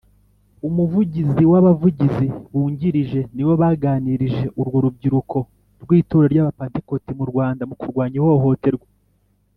Umuvugizi 0.67 1.41
n’ 1.49 1.49
Abavugizi 1.59 2.27
bungirije 2.53 3.19
nibo 3.35 3.53
baganirije 3.61 4.43
urwo 4.59 4.77
rubyiruko 4.85 5.37
rw’itorero 5.83 6.29
ry’abapantekoti 6.33 7.11
mu 7.19 7.25
Rwanda 7.31 7.61
mu 7.69 7.75
kurwanya 7.79 8.15
ihohoterwa. 8.21 8.87